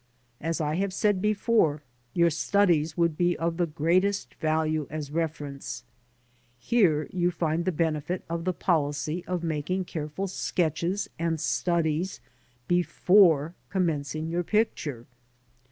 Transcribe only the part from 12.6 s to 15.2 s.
before com mencing your picture.